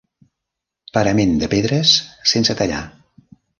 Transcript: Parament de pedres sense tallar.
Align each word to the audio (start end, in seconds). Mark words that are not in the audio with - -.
Parament 0.97 1.35
de 1.45 1.51
pedres 1.53 1.93
sense 2.35 2.59
tallar. 2.65 2.83